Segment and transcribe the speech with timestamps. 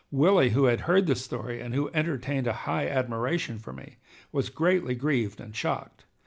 [0.09, 3.97] Willie, who had heard the story and who entertained a high admiration for me,
[4.31, 6.05] was greatly grieved and shocked.